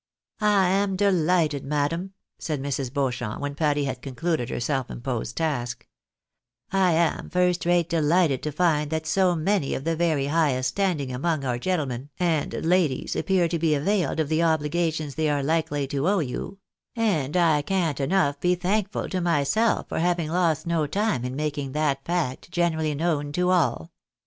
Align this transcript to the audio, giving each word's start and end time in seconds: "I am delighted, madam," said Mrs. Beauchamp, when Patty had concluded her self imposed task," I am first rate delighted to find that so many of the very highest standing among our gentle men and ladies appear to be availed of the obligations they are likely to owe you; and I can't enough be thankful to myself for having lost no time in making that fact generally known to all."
"I 0.41 0.69
am 0.69 0.95
delighted, 0.95 1.63
madam," 1.63 2.13
said 2.39 2.59
Mrs. 2.59 2.91
Beauchamp, 2.91 3.39
when 3.39 3.53
Patty 3.53 3.83
had 3.85 4.01
concluded 4.01 4.49
her 4.49 4.59
self 4.59 4.89
imposed 4.89 5.37
task," 5.37 5.85
I 6.71 6.93
am 6.93 7.29
first 7.29 7.67
rate 7.67 7.87
delighted 7.89 8.41
to 8.41 8.51
find 8.51 8.89
that 8.89 9.05
so 9.05 9.35
many 9.35 9.75
of 9.75 9.83
the 9.83 9.95
very 9.95 10.25
highest 10.25 10.69
standing 10.69 11.13
among 11.13 11.45
our 11.45 11.59
gentle 11.59 11.85
men 11.85 12.09
and 12.19 12.65
ladies 12.65 13.15
appear 13.15 13.47
to 13.49 13.59
be 13.59 13.75
availed 13.75 14.19
of 14.19 14.27
the 14.27 14.41
obligations 14.41 15.13
they 15.13 15.29
are 15.29 15.43
likely 15.43 15.85
to 15.89 16.07
owe 16.09 16.17
you; 16.17 16.57
and 16.95 17.37
I 17.37 17.61
can't 17.61 17.99
enough 17.99 18.39
be 18.39 18.55
thankful 18.55 19.07
to 19.09 19.21
myself 19.21 19.87
for 19.89 19.99
having 19.99 20.31
lost 20.31 20.65
no 20.65 20.87
time 20.87 21.23
in 21.23 21.35
making 21.35 21.73
that 21.73 22.03
fact 22.03 22.49
generally 22.51 22.95
known 22.95 23.31
to 23.33 23.51
all." 23.51 23.91